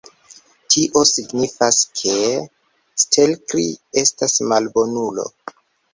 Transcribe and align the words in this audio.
Tio 0.75 1.03
signifas, 1.09 1.77
ke 2.01 2.15
Stelkri 3.03 3.67
estas 4.03 4.39
malbonulo. 4.53 5.29